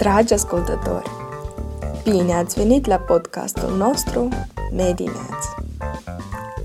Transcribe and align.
Dragi 0.00 0.32
ascultători, 0.32 1.10
bine 2.02 2.34
ați 2.34 2.58
venit 2.58 2.86
la 2.86 2.96
podcastul 2.96 3.76
nostru 3.76 4.28
Medineați. 4.72 5.48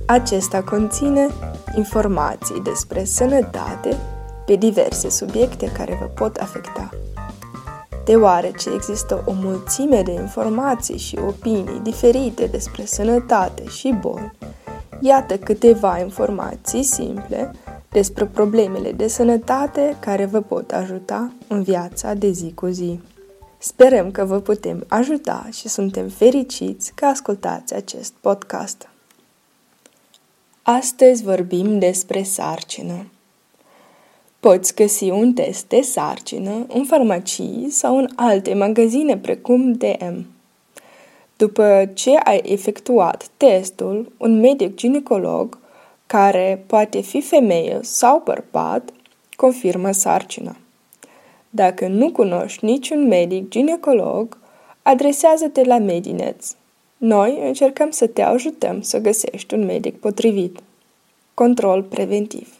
Acesta 0.06 0.64
conține 0.64 1.28
informații 1.76 2.62
despre 2.62 3.04
sănătate 3.04 3.98
pe 4.46 4.56
diverse 4.56 5.10
subiecte 5.10 5.72
care 5.72 5.98
vă 6.02 6.06
pot 6.06 6.36
afecta. 6.36 6.90
Deoarece 8.06 8.70
există 8.74 9.24
o 9.26 9.32
mulțime 9.32 10.02
de 10.02 10.12
informații 10.12 10.98
și 10.98 11.20
opinii 11.28 11.80
diferite 11.84 12.46
despre 12.46 12.86
sănătate 12.86 13.66
și 13.68 13.96
boli, 14.02 14.32
iată 15.00 15.38
câteva 15.38 16.00
informații 16.00 16.84
simple 16.84 17.52
despre 17.90 18.26
problemele 18.26 18.92
de 18.92 19.08
sănătate 19.08 19.98
care 20.00 20.26
vă 20.26 20.40
pot 20.42 20.72
ajuta 20.72 21.32
în 21.48 21.64
viața 21.64 22.14
de 22.14 22.32
zi 22.32 22.52
cu 22.54 22.68
zi. 22.68 23.00
Sperăm 23.68 24.12
că 24.12 24.26
vă 24.26 24.40
putem 24.40 24.86
ajuta 24.88 25.48
și 25.52 25.68
suntem 25.68 26.08
fericiți 26.08 26.92
că 26.96 27.06
ascultați 27.06 27.74
acest 27.74 28.14
podcast. 28.22 28.90
Astăzi 30.62 31.24
vorbim 31.24 31.80
despre 31.80 32.24
sarcină. 32.24 33.12
Poți 34.40 34.76
găsi 34.76 35.04
un 35.10 35.34
test 35.34 35.68
de 35.68 35.82
sarcină 35.82 36.66
în 36.68 36.86
farmacii 36.86 37.68
sau 37.70 37.98
în 37.98 38.10
alte 38.16 38.54
magazine 38.54 39.18
precum 39.18 39.74
DM. 39.74 40.26
După 41.38 41.92
ce 41.94 42.16
ai 42.16 42.42
efectuat 42.44 43.28
testul, 43.38 44.12
un 44.18 44.40
medic 44.40 44.76
ginecolog, 44.76 45.58
care 46.06 46.64
poate 46.68 47.02
fi 47.02 47.22
femeie 47.22 47.80
sau 47.82 48.22
bărbat, 48.26 48.90
confirmă 49.36 49.92
sarcina. 49.92 50.56
Dacă 51.56 51.88
nu 51.88 52.12
cunoști 52.12 52.66
niciun 52.66 53.08
medic 53.08 53.50
ginecolog, 53.50 54.38
adresează-te 54.82 55.64
la 55.64 55.78
Medineț. 55.78 56.52
Noi 56.98 57.40
încercăm 57.46 57.90
să 57.90 58.08
te 58.08 58.22
ajutăm 58.22 58.82
să 58.82 59.00
găsești 59.00 59.54
un 59.54 59.66
medic 59.66 60.00
potrivit. 60.00 60.60
Control 61.34 61.84
preventiv 61.84 62.54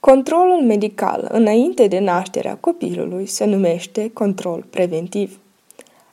Controlul 0.00 0.62
medical 0.62 1.28
înainte 1.30 1.86
de 1.86 1.98
nașterea 1.98 2.56
copilului 2.56 3.26
se 3.26 3.44
numește 3.44 4.10
control 4.12 4.64
preventiv. 4.70 5.38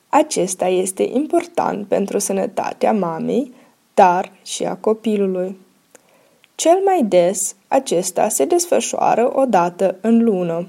Acesta 0.10 0.68
este 0.68 1.04
important 1.04 1.88
pentru 1.88 2.20
sănătatea 2.20 2.94
mamei, 2.94 3.54
dar 3.94 4.32
și 4.44 4.64
a 4.64 4.76
copilului. 4.76 5.58
Cel 6.56 6.82
mai 6.86 7.04
des, 7.04 7.56
acesta 7.68 8.30
se 8.30 8.46
desfășoară 8.46 9.32
o 9.36 9.46
dată 9.46 9.96
în 10.02 10.24
lună. 10.24 10.68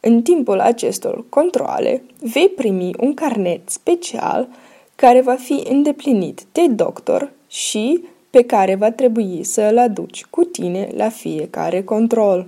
În 0.00 0.22
timpul 0.22 0.60
acestor 0.60 1.24
controle, 1.28 2.02
vei 2.20 2.48
primi 2.48 2.90
un 2.98 3.14
carnet 3.14 3.70
special 3.70 4.48
care 4.94 5.20
va 5.20 5.34
fi 5.34 5.62
îndeplinit 5.68 6.42
de 6.52 6.66
doctor 6.66 7.30
și 7.48 8.04
pe 8.30 8.42
care 8.42 8.74
va 8.74 8.90
trebui 8.90 9.44
să 9.44 9.62
îl 9.62 9.78
aduci 9.78 10.24
cu 10.24 10.44
tine 10.44 10.88
la 10.96 11.08
fiecare 11.08 11.82
control. 11.82 12.46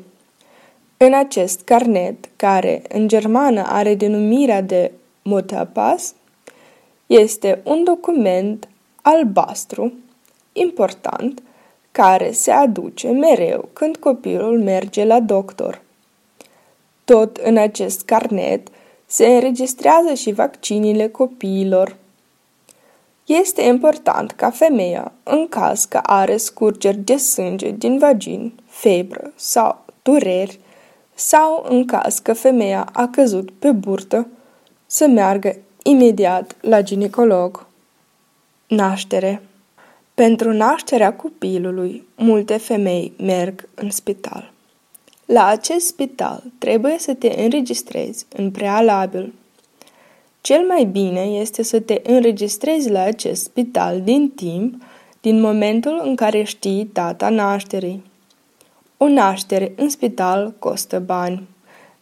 În 0.97 1.15
acest 1.15 1.61
carnet, 1.61 2.29
care 2.37 2.83
în 2.89 3.09
germană 3.09 3.65
are 3.67 3.95
denumirea 3.95 4.61
de 4.61 4.93
Mutterpass, 5.23 6.15
este 7.07 7.61
un 7.65 7.85
document 7.85 8.69
albastru 9.03 9.93
important 10.53 11.43
care 11.91 12.31
se 12.31 12.51
aduce 12.51 13.09
mereu 13.09 13.69
când 13.73 13.97
copilul 13.97 14.63
merge 14.63 15.05
la 15.05 15.21
doctor. 15.21 15.83
Tot 17.05 17.37
în 17.37 17.57
acest 17.57 18.03
carnet 18.03 18.69
se 19.07 19.27
înregistrează 19.27 20.15
și 20.15 20.33
vaccinile 20.33 21.09
copiilor. 21.09 21.97
Este 23.27 23.63
important 23.63 24.33
ca 24.33 24.51
femeia, 24.51 25.13
în 25.23 25.49
caz 25.49 25.85
că 25.85 26.01
are 26.03 26.37
scurgeri 26.37 26.97
de 26.97 27.17
sânge 27.17 27.71
din 27.71 27.99
vagin, 27.99 28.53
febră 28.67 29.33
sau 29.35 29.85
dureri, 30.03 30.59
sau 31.15 31.67
în 31.69 31.85
caz 31.85 32.19
că 32.19 32.33
femeia 32.33 32.89
a 32.93 33.09
căzut 33.09 33.51
pe 33.51 33.73
burtă, 33.73 34.27
să 34.87 35.07
meargă 35.07 35.57
imediat 35.83 36.57
la 36.61 36.83
ginecolog. 36.83 37.67
Naștere 38.67 39.43
Pentru 40.15 40.53
nașterea 40.53 41.15
copilului, 41.15 42.07
multe 42.17 42.57
femei 42.57 43.13
merg 43.19 43.69
în 43.75 43.91
spital. 43.91 44.52
La 45.33 45.47
acest 45.47 45.87
spital 45.87 46.43
trebuie 46.59 46.99
să 46.99 47.15
te 47.15 47.43
înregistrezi 47.43 48.27
în 48.37 48.51
prealabil. 48.51 49.35
Cel 50.41 50.67
mai 50.67 50.85
bine 50.85 51.21
este 51.21 51.63
să 51.63 51.81
te 51.81 52.01
înregistrezi 52.03 52.91
la 52.91 53.03
acest 53.03 53.43
spital 53.43 54.01
din 54.01 54.31
timp, 54.31 54.83
din 55.21 55.41
momentul 55.41 56.01
în 56.05 56.15
care 56.15 56.43
știi 56.43 56.91
data 56.93 57.29
nașterii. 57.29 58.03
O 58.97 59.09
naștere 59.09 59.73
în 59.77 59.89
spital 59.89 60.55
costă 60.59 60.99
bani. 60.99 61.49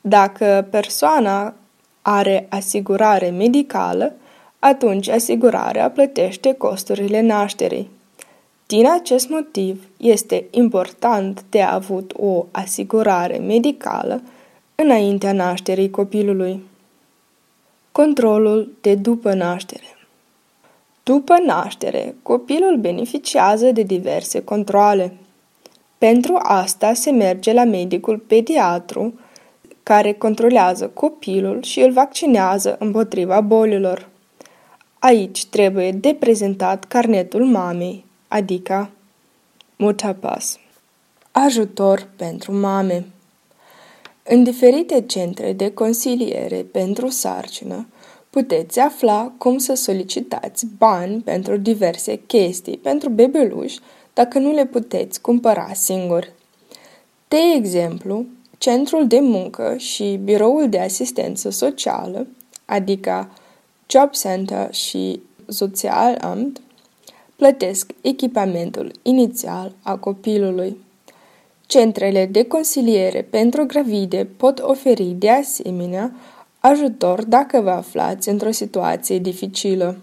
Dacă 0.01 0.67
persoana 0.71 1.55
are 2.03 2.47
asigurare 2.49 3.29
medicală, 3.29 4.13
atunci 4.59 5.09
asigurarea 5.09 5.91
plătește 5.91 6.53
costurile 6.53 7.21
nașterii. 7.21 7.91
Din 8.71 8.87
acest 8.87 9.29
motiv, 9.29 9.89
este 9.97 10.45
important 10.51 11.45
de 11.49 11.63
avut 11.63 12.13
o 12.17 12.47
asigurare 12.51 13.37
medicală 13.39 14.23
înaintea 14.75 15.33
nașterii 15.33 15.91
copilului. 15.91 16.63
Controlul 17.93 18.73
de 18.81 18.95
după 18.95 19.35
naștere 19.35 19.97
După 21.03 21.39
naștere, 21.47 22.15
copilul 22.23 22.77
beneficiază 22.77 23.71
de 23.71 23.83
diverse 23.83 24.45
controle. 24.45 25.13
Pentru 25.99 26.39
asta 26.43 26.93
se 26.93 27.11
merge 27.11 27.53
la 27.53 27.65
medicul 27.65 28.19
pediatru, 28.19 29.15
care 29.83 30.13
controlează 30.13 30.89
copilul 30.89 31.63
și 31.63 31.81
îl 31.81 31.93
vaccinează 31.93 32.77
împotriva 32.79 33.41
bolilor. 33.41 34.09
Aici 34.99 35.47
trebuie 35.47 35.93
de 35.93 36.17
prezentat 36.19 36.85
carnetul 36.85 37.45
mamei, 37.45 38.09
adică 38.31 38.91
Mutapas. 39.77 40.59
Ajutor 41.31 42.09
pentru 42.17 42.53
mame 42.53 43.07
În 44.23 44.43
diferite 44.43 45.01
centre 45.01 45.53
de 45.53 45.73
consiliere 45.73 46.63
pentru 46.73 47.09
sarcină, 47.09 47.87
puteți 48.31 48.79
afla 48.79 49.33
cum 49.39 49.59
să 49.59 49.75
solicitați 49.75 50.67
bani 50.79 51.23
pentru 51.23 51.57
diverse 51.57 52.17
chestii 52.27 52.77
pentru 52.77 53.09
bebeluși 53.09 53.79
dacă 54.13 54.39
nu 54.39 54.53
le 54.53 54.67
puteți 54.67 55.21
cumpăra 55.21 55.71
singuri. 55.73 56.33
De 57.29 57.39
exemplu, 57.55 58.27
Centrul 58.59 59.07
de 59.07 59.21
muncă 59.21 59.75
și 59.77 60.21
Biroul 60.25 60.69
de 60.69 60.81
asistență 60.81 61.51
socială, 61.51 62.27
adică 62.65 63.31
Job 63.87 64.11
Center 64.11 64.75
și 64.75 65.21
Sozialamt, 65.49 66.61
plătesc 67.41 67.91
echipamentul 68.01 68.93
inițial 69.03 69.73
a 69.83 69.97
copilului. 69.97 70.77
Centrele 71.67 72.27
de 72.27 72.45
consiliere 72.45 73.23
pentru 73.23 73.67
gravide 73.67 74.29
pot 74.37 74.59
oferi 74.59 75.05
de 75.05 75.31
asemenea 75.31 76.13
ajutor 76.59 77.25
dacă 77.25 77.61
vă 77.61 77.71
aflați 77.71 78.29
într-o 78.29 78.51
situație 78.51 79.19
dificilă. 79.19 79.97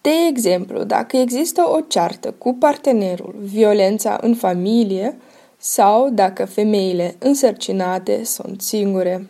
De 0.00 0.10
exemplu, 0.28 0.82
dacă 0.84 1.16
există 1.16 1.62
o 1.68 1.80
ceartă 1.80 2.34
cu 2.38 2.54
partenerul, 2.54 3.34
violența 3.38 4.18
în 4.20 4.34
familie 4.34 5.16
sau 5.56 6.10
dacă 6.10 6.44
femeile 6.44 7.14
însărcinate 7.18 8.24
sunt 8.24 8.60
singure. 8.60 9.28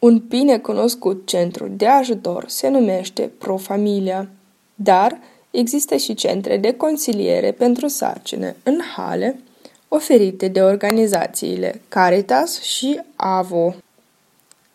Un 0.00 0.22
bine 0.28 0.58
cunoscut 0.58 1.26
centru 1.26 1.68
de 1.68 1.86
ajutor 1.86 2.44
se 2.48 2.68
numește 2.68 3.30
Profamilia, 3.38 4.28
dar 4.74 5.18
există 5.58 5.96
și 5.96 6.14
centre 6.14 6.56
de 6.56 6.72
consiliere 6.72 7.52
pentru 7.52 7.88
sarcine 7.88 8.56
în 8.62 8.80
hale 8.96 9.40
oferite 9.88 10.48
de 10.48 10.62
organizațiile 10.62 11.80
Caritas 11.88 12.60
și 12.60 13.00
AVO. 13.16 13.74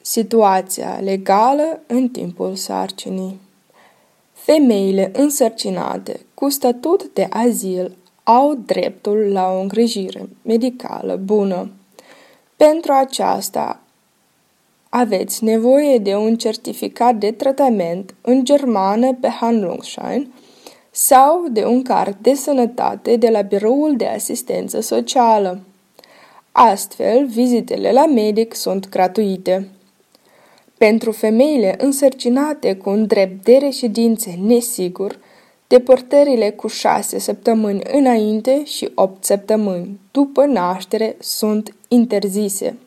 Situația 0.01 0.99
legală 1.03 1.79
în 1.87 2.09
timpul 2.09 2.55
sarcinii 2.55 3.39
Femeile 4.33 5.11
însărcinate 5.13 6.19
cu 6.33 6.49
statut 6.49 7.13
de 7.13 7.27
azil 7.29 7.95
au 8.23 8.53
dreptul 8.53 9.17
la 9.17 9.51
o 9.51 9.59
îngrijire 9.59 10.29
medicală 10.41 11.15
bună. 11.15 11.69
Pentru 12.55 12.91
aceasta 12.91 13.79
aveți 14.89 15.43
nevoie 15.43 15.97
de 15.97 16.15
un 16.15 16.35
certificat 16.35 17.15
de 17.15 17.31
tratament 17.31 18.13
în 18.21 18.45
germană 18.45 19.13
pe 19.13 19.27
Handlungsschein 19.27 20.33
sau 20.95 21.47
de 21.51 21.65
un 21.65 21.81
card 21.81 22.15
de 22.21 22.33
sănătate 22.33 23.15
de 23.15 23.29
la 23.29 23.41
Biroul 23.41 23.95
de 23.95 24.05
Asistență 24.05 24.79
Socială. 24.79 25.59
Astfel, 26.51 27.25
vizitele 27.25 27.91
la 27.91 28.05
medic 28.05 28.55
sunt 28.55 28.89
gratuite. 28.89 29.67
Pentru 30.77 31.11
femeile 31.11 31.75
însărcinate 31.77 32.75
cu 32.75 32.89
un 32.89 33.05
drept 33.05 33.43
de 33.43 33.57
reședințe 33.57 34.39
nesigur, 34.41 35.19
deportările 35.67 36.49
cu 36.49 36.67
șase 36.67 37.19
săptămâni 37.19 37.81
înainte 37.91 38.65
și 38.65 38.91
opt 38.95 39.23
săptămâni 39.23 39.99
după 40.11 40.45
naștere 40.45 41.15
sunt 41.19 41.75
interzise. 41.87 42.77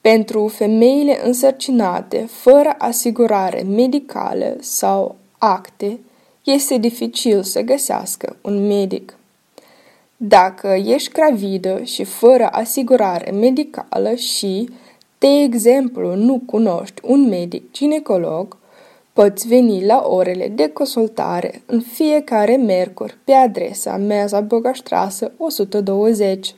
Pentru 0.00 0.48
femeile 0.48 1.26
însărcinate 1.26 2.28
fără 2.30 2.74
asigurare 2.78 3.62
medicală 3.62 4.56
sau 4.60 5.16
acte, 5.38 5.98
este 6.50 6.76
dificil 6.76 7.42
să 7.42 7.60
găsească 7.60 8.36
un 8.42 8.66
medic. 8.66 9.16
Dacă 10.16 10.68
ești 10.84 11.12
gravidă 11.12 11.82
și 11.82 12.04
fără 12.04 12.48
asigurare 12.52 13.30
medicală 13.30 14.14
și, 14.14 14.68
de 15.18 15.26
exemplu, 15.26 16.14
nu 16.14 16.42
cunoști 16.46 17.00
un 17.04 17.28
medic 17.28 17.72
ginecolog, 17.72 18.56
poți 19.12 19.48
veni 19.48 19.84
la 19.84 20.02
orele 20.06 20.48
de 20.48 20.68
consultare 20.68 21.62
în 21.66 21.80
fiecare 21.80 22.56
miercuri 22.56 23.18
pe 23.24 23.32
adresa 23.32 23.96
Meza 23.96 24.40
Bogastrață 24.40 25.32
120. 25.36 26.54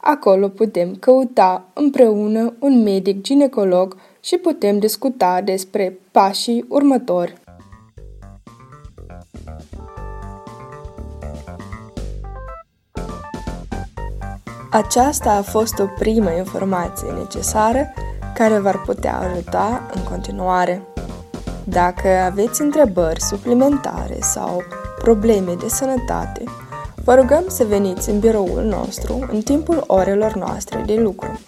Acolo 0.00 0.48
putem 0.48 0.96
căuta 1.00 1.64
împreună 1.72 2.54
un 2.58 2.82
medic 2.82 3.20
ginecolog 3.20 3.96
și 4.20 4.36
putem 4.36 4.78
discuta 4.78 5.40
despre 5.40 5.98
pașii 6.10 6.64
următori. 6.68 7.39
Aceasta 14.72 15.30
a 15.30 15.42
fost 15.42 15.78
o 15.78 15.84
primă 15.98 16.30
informație 16.30 17.08
necesară 17.10 17.92
care 18.34 18.58
v-ar 18.58 18.82
putea 18.86 19.18
ajuta 19.18 19.90
în 19.94 20.02
continuare. 20.02 20.82
Dacă 21.64 22.08
aveți 22.08 22.60
întrebări 22.60 23.20
suplimentare 23.20 24.18
sau 24.20 24.62
probleme 25.02 25.54
de 25.54 25.68
sănătate, 25.68 26.42
vă 27.04 27.14
rugăm 27.14 27.44
să 27.46 27.64
veniți 27.64 28.10
în 28.10 28.18
biroul 28.18 28.62
nostru 28.62 29.28
în 29.32 29.40
timpul 29.40 29.84
orelor 29.86 30.34
noastre 30.34 30.82
de 30.86 30.94
lucru. 30.94 31.40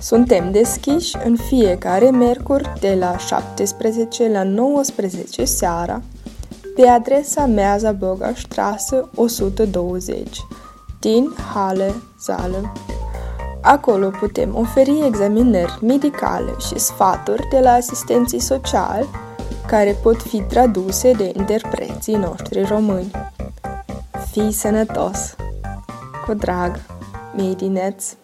Suntem 0.00 0.50
deschiși 0.50 1.16
în 1.24 1.36
fiecare 1.36 2.10
miercuri 2.10 2.72
de 2.80 2.96
la 2.98 3.16
17 3.16 4.28
la 4.28 4.42
19 4.42 5.44
seara 5.44 6.02
pe 6.74 6.88
adresa 6.88 7.46
Meaza 7.46 7.92
Băga 7.92 8.32
Straße 8.32 9.10
120 9.14 10.46
din 11.02 11.34
Halle, 11.54 11.94
Saale. 12.18 12.72
Acolo 13.62 14.10
putem 14.10 14.56
oferi 14.56 15.04
examinări 15.06 15.78
medicale 15.80 16.54
și 16.66 16.78
sfaturi 16.78 17.48
de 17.50 17.58
la 17.58 17.70
asistenții 17.70 18.38
sociali 18.38 19.08
care 19.66 19.98
pot 20.02 20.22
fi 20.22 20.40
traduse 20.40 21.12
de 21.12 21.32
interpreții 21.36 22.14
noștri 22.14 22.64
români. 22.64 23.10
Fii 24.30 24.52
sănătos! 24.52 25.34
Cu 26.26 26.34
drag, 26.34 26.80
Medineț! 27.36 28.14